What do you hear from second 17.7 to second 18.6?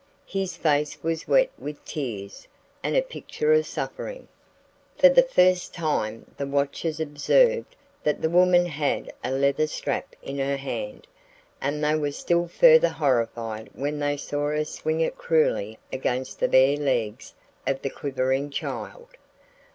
the quivering